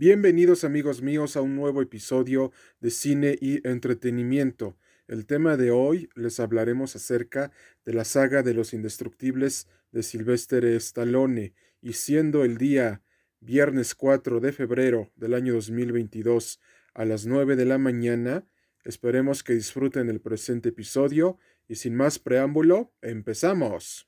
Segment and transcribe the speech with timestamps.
[0.00, 4.78] Bienvenidos amigos míos a un nuevo episodio de cine y entretenimiento.
[5.08, 7.50] El tema de hoy les hablaremos acerca
[7.84, 13.02] de la saga de los indestructibles de Sylvester Stallone y siendo el día
[13.40, 16.60] viernes 4 de febrero del año 2022
[16.94, 18.46] a las 9 de la mañana,
[18.84, 24.07] esperemos que disfruten el presente episodio y sin más preámbulo, empezamos.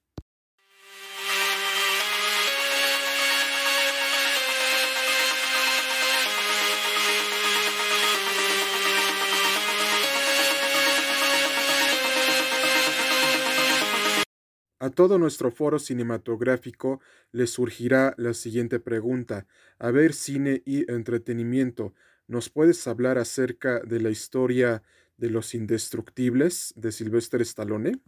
[14.91, 17.01] A todo nuestro foro cinematográfico
[17.31, 19.47] le surgirá la siguiente pregunta.
[19.79, 21.95] A ver, cine y entretenimiento,
[22.27, 24.83] ¿nos puedes hablar acerca de la historia
[25.17, 28.01] de los indestructibles de Sylvester Stallone?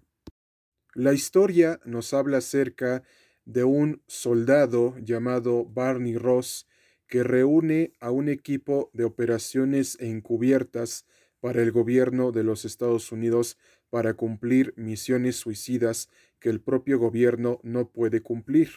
[0.95, 3.05] La historia nos habla acerca
[3.45, 6.67] de un soldado llamado Barney Ross
[7.07, 11.07] que reúne a un equipo de operaciones encubiertas
[11.39, 13.57] para el gobierno de los Estados Unidos
[13.93, 16.09] para cumplir misiones suicidas
[16.41, 18.71] que el propio gobierno no puede cumplir.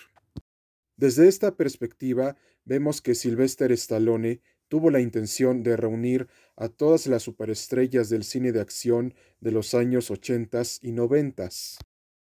[0.98, 2.36] Desde esta perspectiva,
[2.66, 8.52] vemos que Sylvester Stallone tuvo la intención de reunir a todas las superestrellas del cine
[8.52, 11.48] de acción de los años 80 y 90,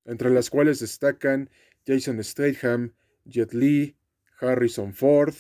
[0.07, 1.49] entre las cuales destacan
[1.87, 2.95] Jason Statham,
[3.25, 3.97] Jet Li,
[4.41, 5.35] Harrison Ford,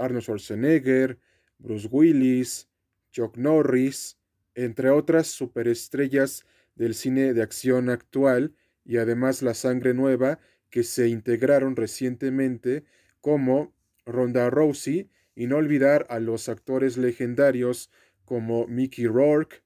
[0.00, 1.16] Arnold Schwarzenegger,
[1.58, 2.68] Bruce Willis,
[3.12, 4.18] Chuck Norris,
[4.56, 6.44] entre otras superestrellas
[6.78, 10.38] del cine de acción actual y además la sangre nueva
[10.70, 12.84] que se integraron recientemente
[13.20, 13.74] como
[14.06, 17.90] Ronda Rousey y no olvidar a los actores legendarios
[18.24, 19.62] como Mickey Rourke,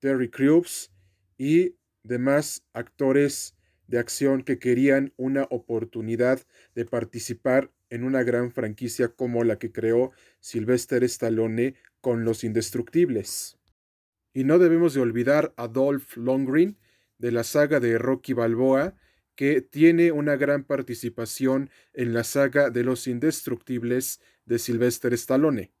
[0.00, 0.90] Terry Crews
[1.38, 3.54] y demás actores
[3.86, 6.40] de acción que querían una oportunidad
[6.74, 13.55] de participar en una gran franquicia como la que creó Sylvester Stallone con Los Indestructibles.
[14.36, 16.76] Y no debemos de olvidar a Dolph Lundgren
[17.16, 18.94] de la saga de Rocky Balboa,
[19.34, 25.72] que tiene una gran participación en la saga de Los Indestructibles de Sylvester Stallone.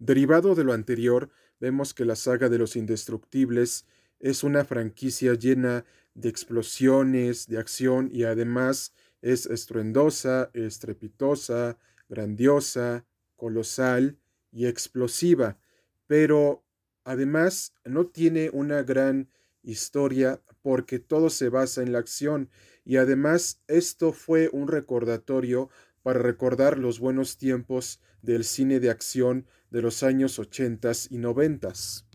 [0.00, 3.86] Derivado de lo anterior, vemos que la saga de Los Indestructibles
[4.18, 13.06] es una franquicia llena de explosiones, de acción y además es estruendosa, estrepitosa, grandiosa,
[13.36, 14.18] colosal
[14.50, 15.60] y explosiva,
[16.08, 16.64] pero
[17.04, 19.28] Además, no tiene una gran
[19.62, 22.50] historia porque todo se basa en la acción
[22.84, 25.70] y además esto fue un recordatorio
[26.02, 32.06] para recordar los buenos tiempos del cine de acción de los años ochentas y noventas.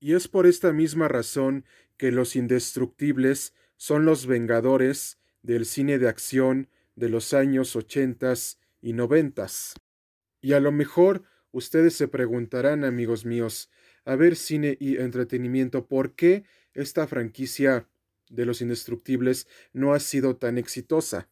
[0.00, 1.64] Y es por esta misma razón
[1.96, 8.92] que los indestructibles son los vengadores del cine de acción de los años ochentas y
[8.92, 9.74] noventas.
[10.40, 11.22] Y a lo mejor
[11.52, 13.70] ustedes se preguntarán, amigos míos,
[14.04, 17.88] a ver cine y entretenimiento, ¿por qué esta franquicia
[18.28, 21.28] de los indestructibles no ha sido tan exitosa?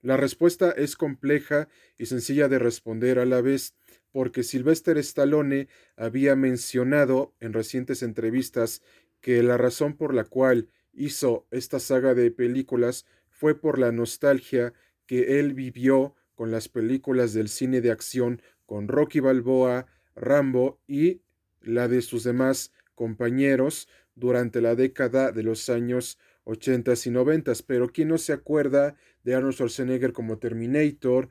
[0.00, 3.76] La respuesta es compleja y sencilla de responder a la vez,
[4.10, 8.82] porque Sylvester Stallone había mencionado en recientes entrevistas
[9.20, 14.74] que la razón por la cual hizo esta saga de películas fue por la nostalgia
[15.06, 21.21] que él vivió con las películas del cine de acción con Rocky Balboa, Rambo y
[21.64, 27.88] la de sus demás compañeros durante la década de los años 80 y 90, pero
[27.88, 31.28] ¿quién no se acuerda de Arnold Schwarzenegger como Terminator,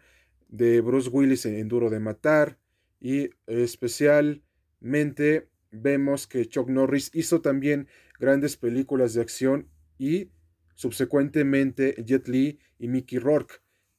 [0.48, 2.58] de Bruce Willis en Duro de Matar
[3.00, 7.88] y especialmente vemos que Chuck Norris hizo también
[8.20, 10.30] grandes películas de acción y
[10.76, 13.56] subsecuentemente Jet Li y Mickey Rourke.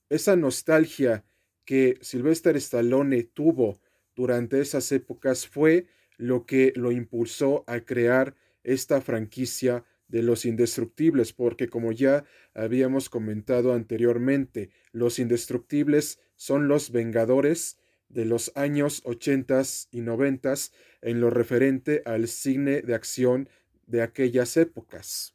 [0.08, 1.24] Esa nostalgia
[1.64, 3.80] que Sylvester Stallone tuvo
[4.14, 5.86] durante esas épocas fue
[6.22, 12.24] lo que lo impulsó a crear esta franquicia de los indestructibles, porque como ya
[12.54, 17.76] habíamos comentado anteriormente, los indestructibles son los vengadores
[18.08, 20.54] de los años 80 y 90
[21.00, 23.48] en lo referente al cine de acción
[23.86, 25.34] de aquellas épocas.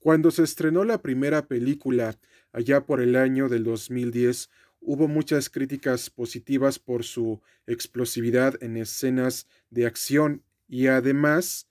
[0.00, 2.18] Cuando se estrenó la primera película,
[2.52, 4.50] allá por el año del 2010,
[4.86, 11.70] Hubo muchas críticas positivas por su explosividad en escenas de acción y además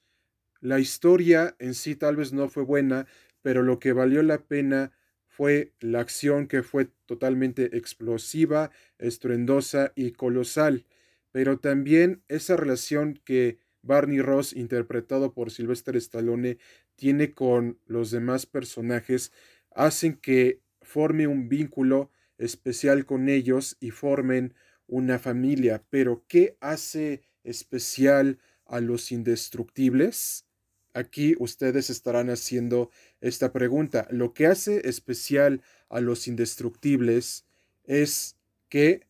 [0.61, 3.05] la historia en sí tal vez no fue buena,
[3.43, 4.93] pero lo que valió la pena
[5.27, 10.87] fue la acción que fue totalmente explosiva, estruendosa y colosal,
[11.31, 16.57] pero también esa relación que Barney Ross, interpretado por Sylvester Stallone,
[16.95, 19.31] tiene con los demás personajes,
[19.69, 24.53] hacen que forme un vínculo especial con ellos y formen
[24.87, 25.83] una familia.
[25.89, 30.45] Pero, ¿qué hace especial a los indestructibles?
[30.93, 34.07] Aquí ustedes estarán haciendo esta pregunta.
[34.11, 37.45] Lo que hace especial a los indestructibles
[37.83, 38.37] es
[38.69, 39.07] que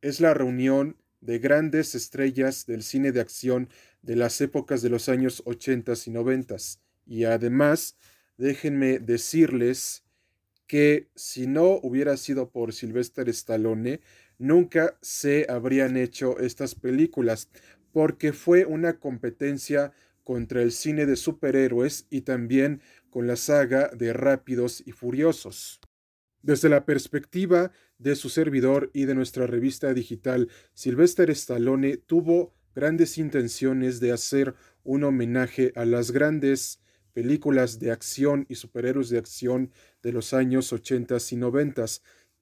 [0.00, 3.68] es la reunión de grandes estrellas del cine de acción
[4.02, 6.56] de las épocas de los años 80 y 90.
[7.06, 7.96] Y además,
[8.36, 10.03] déjenme decirles
[10.66, 14.00] que si no hubiera sido por Sylvester Stallone,
[14.38, 17.50] nunca se habrían hecho estas películas,
[17.92, 19.92] porque fue una competencia
[20.24, 22.80] contra el cine de superhéroes y también
[23.10, 25.80] con la saga de Rápidos y Furiosos.
[26.42, 33.16] Desde la perspectiva de su servidor y de nuestra revista digital, Sylvester Stallone tuvo grandes
[33.18, 36.80] intenciones de hacer un homenaje a las grandes
[37.14, 39.70] películas de acción y superhéroes de acción
[40.02, 41.84] de los años 80 y 90,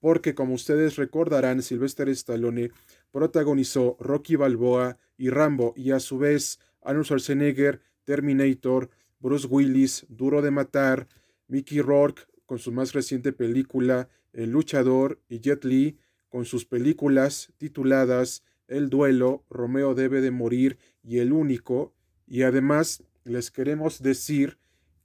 [0.01, 2.71] porque como ustedes recordarán, Sylvester Stallone
[3.13, 8.91] protagonizó Rocky Balboa y Rambo y a su vez Arnold Schwarzenegger, Terminator,
[9.21, 11.07] Bruce Willis, Duro de Matar,
[11.47, 15.99] Mickey Rourke con su más reciente película El Luchador y Jet Li
[16.29, 21.95] con sus películas tituladas El Duelo, Romeo debe de morir y El Único,
[22.27, 24.59] y además les queremos decir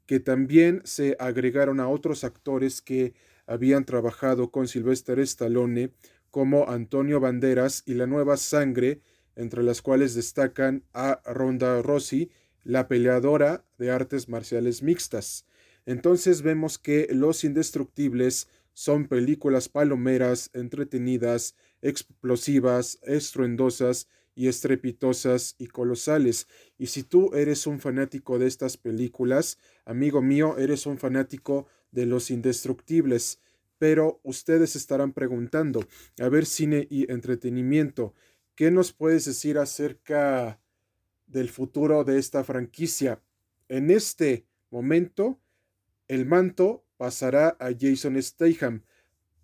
[0.07, 3.13] que también se agregaron a otros actores que
[3.45, 5.91] habían trabajado con Sylvester Stallone,
[6.31, 9.01] como Antonio Banderas y La Nueva Sangre,
[9.35, 12.31] entre las cuales destacan a Ronda Rossi,
[12.63, 15.45] la peleadora de artes marciales mixtas.
[15.85, 24.07] Entonces vemos que Los Indestructibles son películas palomeras, entretenidas, explosivas, estruendosas
[24.37, 26.47] y estrepitosas y colosales.
[26.77, 32.05] Y si tú eres un fanático de estas películas, amigo mío, eres un fanático de
[32.05, 33.41] Los Indestructibles.
[33.79, 35.85] Pero ustedes estarán preguntando,
[36.19, 38.13] a ver, cine y entretenimiento,
[38.57, 40.59] ¿Qué nos puedes decir acerca
[41.27, 43.21] del futuro de esta franquicia?
[43.69, 45.39] En este momento,
[46.07, 48.81] el manto pasará a Jason Statham.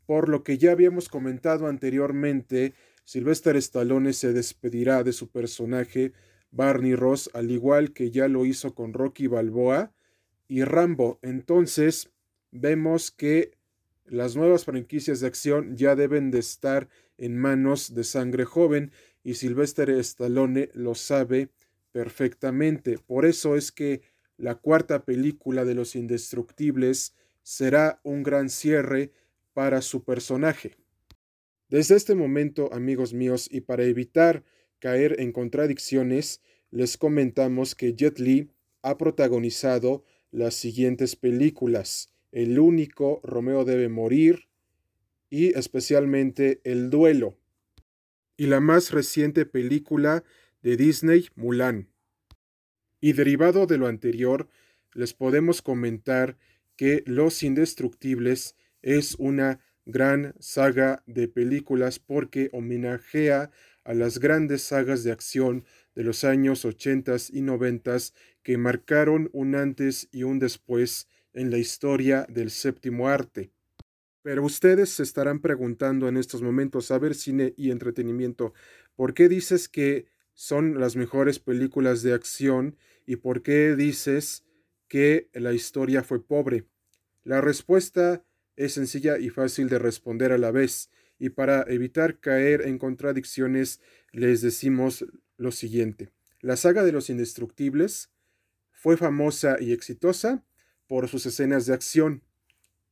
[0.08, 6.14] Por lo que ya habíamos comentado anteriormente, Sylvester Stallone se despedirá de su personaje
[6.52, 9.94] Barney Ross, al igual que ya lo hizo con Rocky Balboa
[10.48, 11.20] y Rambo.
[11.22, 12.12] Entonces,
[12.52, 13.58] vemos que
[14.06, 18.92] las nuevas franquicias de acción ya deben de estar en manos de sangre joven
[19.24, 21.50] y Sylvester Stallone lo sabe
[21.92, 22.98] perfectamente.
[22.98, 24.02] Por eso es que
[24.38, 29.12] la cuarta película de Los Indestructibles será un gran cierre
[29.54, 30.76] para su personaje.
[31.74, 34.44] Desde este momento, amigos míos, y para evitar
[34.78, 36.40] caer en contradicciones,
[36.70, 38.52] les comentamos que Jet Li
[38.84, 42.14] ha protagonizado las siguientes películas.
[42.32, 44.50] El único, Romeo debe morir,
[45.32, 47.40] y especialmente El duelo,
[48.38, 50.24] y la más reciente película
[50.62, 51.90] de Disney, Mulan.
[53.02, 54.48] Y derivado de lo anterior,
[54.94, 56.38] les podemos comentar
[56.76, 63.52] que Los Indestructibles es una gran saga de películas porque homenajea
[63.84, 65.66] a las grandes sagas de acción
[65.96, 67.98] de los años 80 y 90
[68.44, 73.52] que marcaron un antes y un después en la historia del séptimo arte.
[74.22, 78.54] Pero ustedes se estarán preguntando en estos momentos, a ver cine y entretenimiento,
[78.96, 84.46] ¿por qué dices que son las mejores películas de acción y por qué dices
[84.88, 86.66] que la historia fue pobre?
[87.24, 88.24] La respuesta
[88.56, 93.80] es sencilla y fácil de responder a la vez, y para evitar caer en contradicciones
[94.12, 95.06] les decimos
[95.38, 96.12] lo siguiente.
[96.42, 98.10] La saga de los indestructibles
[98.72, 100.44] fue famosa y exitosa
[100.88, 102.22] por sus escenas de acción.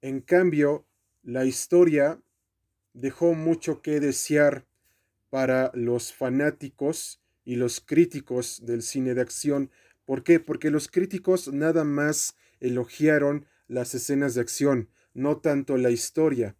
[0.02, 0.86] En cambio,
[1.24, 2.22] la historia
[2.94, 4.66] dejó mucho que desear
[5.30, 9.72] para los fanáticos y los críticos del cine de acción.
[10.06, 10.40] ¿Por qué?
[10.40, 16.56] Porque los críticos nada más elogiaron las escenas de acción, no tanto la historia.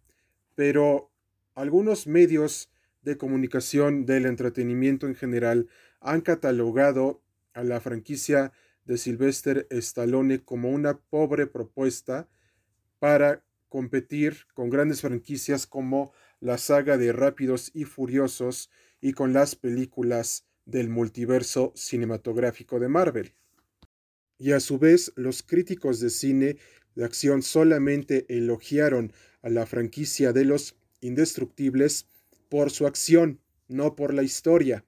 [0.54, 1.10] Pero
[1.54, 2.70] algunos medios
[3.02, 5.68] de comunicación del entretenimiento en general
[6.00, 7.22] han catalogado
[7.54, 8.52] a la franquicia
[8.84, 12.28] de Sylvester Stallone como una pobre propuesta
[12.98, 19.56] para competir con grandes franquicias como la saga de Rápidos y Furiosos y con las
[19.56, 23.34] películas del multiverso cinematográfico de Marvel.
[24.38, 26.56] Y a su vez, los críticos de cine
[26.94, 32.06] de acción solamente elogiaron a la franquicia de los indestructibles
[32.48, 34.84] por su acción, no por la historia.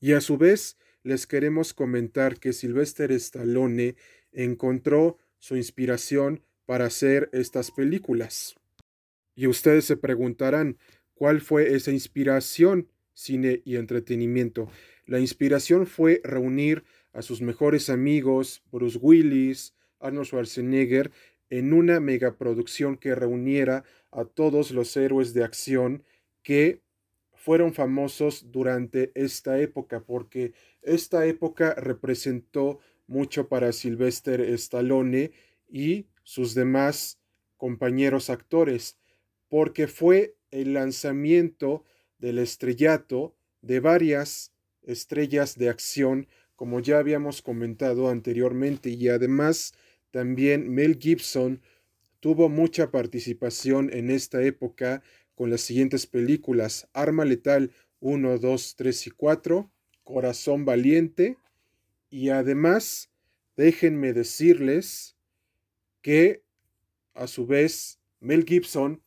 [0.00, 3.96] Y a su vez, les queremos comentar que Sylvester Stallone
[4.32, 8.56] encontró su inspiración para hacer estas películas.
[9.34, 10.78] Y ustedes se preguntarán,
[11.16, 12.88] ¿Cuál fue esa inspiración?
[13.14, 14.70] Cine y entretenimiento.
[15.06, 16.84] La inspiración fue reunir
[17.14, 21.10] a sus mejores amigos, Bruce Willis, Arnold Schwarzenegger,
[21.50, 26.04] en una megaproducción que reuniera a todos los héroes de acción
[26.42, 26.82] que
[27.34, 35.30] fueron famosos durante esta época, porque esta época representó mucho para Sylvester Stallone
[35.68, 37.20] y sus demás
[37.56, 38.98] compañeros actores,
[39.48, 41.84] porque fue el lanzamiento
[42.18, 49.72] del estrellato de varias estrellas de acción, como ya habíamos comentado anteriormente, y además
[50.16, 51.60] también Mel Gibson
[52.20, 55.02] tuvo mucha participación en esta época
[55.34, 57.70] con las siguientes películas Arma Letal
[58.00, 59.70] 1, 2, 3 y 4,
[60.04, 61.36] Corazón Valiente,
[62.08, 63.10] y además
[63.58, 65.18] déjenme decirles
[66.00, 66.42] que
[67.12, 69.02] a su vez Mel Gibson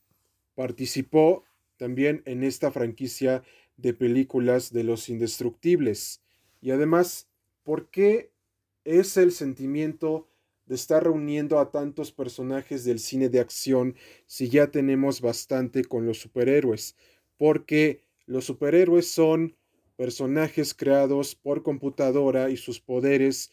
[0.53, 1.43] participó
[1.77, 3.41] también en esta franquicia
[3.77, 6.21] de películas de los indestructibles.
[6.61, 7.27] Y además,
[7.63, 8.31] ¿por qué
[8.83, 10.28] es el sentimiento
[10.69, 13.95] de estar reuniendo a tantos personajes del cine de acción
[14.27, 16.95] si ya tenemos bastante con los superhéroes?
[17.37, 19.57] Porque los superhéroes son
[19.97, 23.51] personajes creados por computadora y sus poderes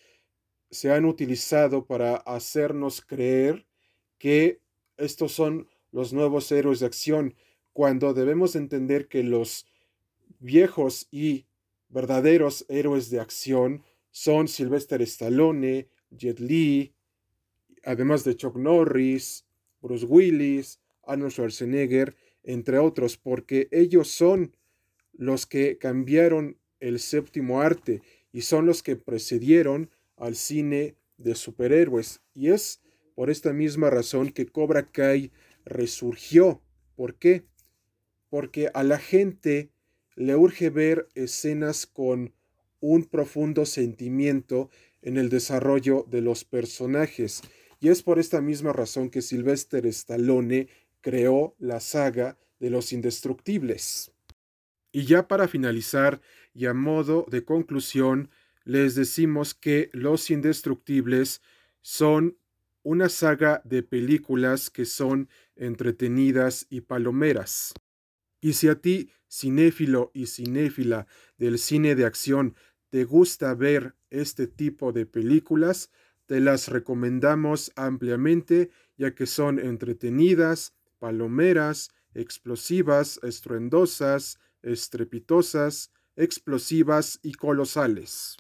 [0.71, 3.67] se han utilizado para hacernos creer
[4.19, 4.61] que
[4.99, 7.35] estos son los nuevos héroes de acción,
[7.73, 9.67] cuando debemos entender que los
[10.39, 11.47] viejos y
[11.89, 16.96] verdaderos héroes de acción son Sylvester Stallone, Jet Li,
[17.87, 19.47] además de Chuck Norris,
[19.81, 24.55] Bruce Willis, Arnold Schwarzenegger, entre otros, porque ellos son
[25.13, 28.03] los que cambiaron el séptimo arte
[28.33, 32.21] y son los que precedieron al cine de superhéroes.
[32.35, 32.81] Y es
[33.15, 35.31] por esta misma razón que Cobra Kai
[35.65, 36.61] resurgió.
[36.97, 37.45] ¿Por qué?
[38.29, 39.71] Porque a la gente
[40.17, 42.35] le urge ver escenas con
[42.81, 44.71] un profundo sentimiento
[45.03, 47.43] en el desarrollo de los personajes.
[47.81, 50.69] Y es por esta misma razón que Sylvester Stallone
[51.01, 54.13] creó la saga de los indestructibles.
[54.93, 56.21] Y ya para finalizar
[56.55, 58.31] y a modo de conclusión,
[58.65, 61.43] les decimos que Los Indestructibles
[61.83, 62.39] son
[62.83, 67.75] una saga de películas que son entretenidas y palomeras.
[68.41, 71.07] Y si a ti, cinéfilo y cinéfila
[71.37, 72.55] del cine de acción,
[72.91, 75.91] te gusta ver este tipo de películas,
[76.27, 88.37] te las recomendamos ampliamente ya que son entretenidas, palomeras, explosivas, estruendosas, estrepitosas, explosivas y colosales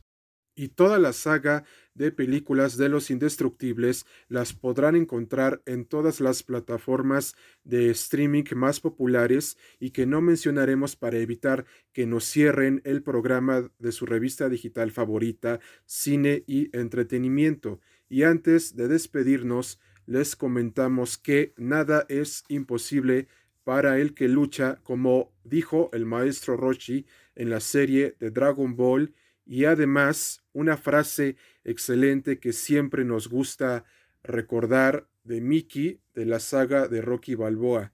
[0.56, 6.42] y toda la saga de películas de los indestructibles las podrán encontrar en todas las
[6.42, 13.02] plataformas de streaming más populares y que no mencionaremos para evitar que nos cierren el
[13.02, 17.80] programa de su revista digital favorita, Cine y Entretenimiento.
[18.08, 23.28] Y antes de despedirnos, les comentamos que nada es imposible
[23.64, 29.12] para el que lucha, como dijo el maestro Roshi en la serie de Dragon Ball
[29.46, 33.84] y además una frase excelente que siempre nos gusta
[34.22, 37.92] recordar de Mickey de la saga de Rocky Balboa.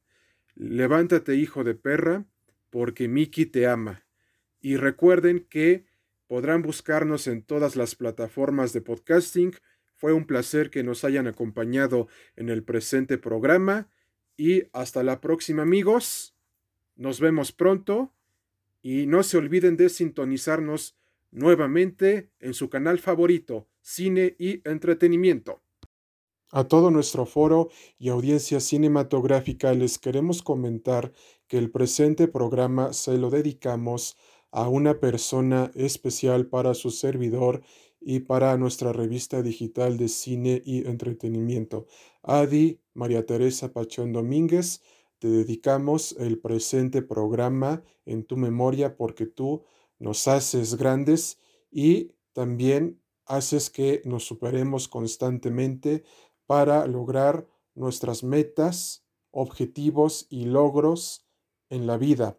[0.55, 2.25] Levántate hijo de perra,
[2.71, 4.05] porque Mickey te ama.
[4.61, 5.85] Y recuerden que
[6.27, 9.55] podrán buscarnos en todas las plataformas de podcasting.
[9.95, 13.91] Fue un placer que nos hayan acompañado en el presente programa
[14.37, 16.35] y hasta la próxima amigos.
[16.97, 18.15] Nos vemos pronto
[18.81, 20.97] y no se olviden de sintonizarnos
[21.33, 25.63] nuevamente en su canal favorito, Cine y Entretenimiento.
[26.51, 31.13] A todo nuestro foro y audiencia cinematográfica les queremos comentar
[31.49, 34.17] que el presente programa se lo dedicamos
[34.51, 37.63] a una persona especial para su servidor
[38.01, 41.87] y para nuestra revista digital de cine y entretenimiento.
[42.23, 44.83] Adi María Teresa Pachón Domínguez,
[45.19, 49.65] te dedicamos el presente programa en tu memoria porque tú
[50.03, 51.39] nos haces grandes
[51.71, 56.03] y también haces que nos superemos constantemente
[56.47, 61.25] para lograr nuestras metas, objetivos y logros
[61.71, 62.37] en la vida.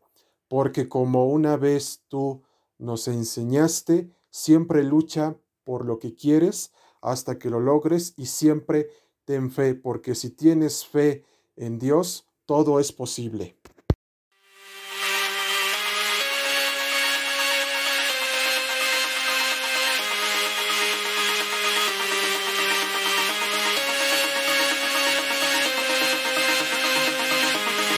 [0.49, 2.43] Porque como una vez tú
[2.77, 8.89] nos enseñaste, siempre lucha por lo que quieres hasta que lo logres y siempre
[9.23, 11.23] ten fe, porque si tienes fe
[11.55, 13.55] en Dios, todo es posible.